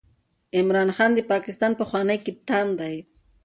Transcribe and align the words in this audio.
عمران 0.57 0.89
خان 0.95 1.11
د 1.15 1.19
پاکستان 1.31 1.71
پخوانی 1.79 2.17
کپتان 2.25 2.67
دئ. 2.79 2.95